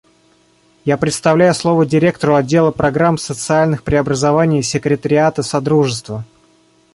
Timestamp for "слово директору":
1.53-2.33